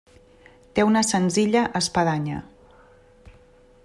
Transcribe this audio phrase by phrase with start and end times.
[0.77, 2.39] Té una senzilla espadanya.